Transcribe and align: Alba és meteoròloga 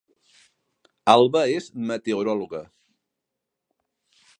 Alba 1.13 1.43
és 1.59 1.69
meteoròloga 1.93 2.63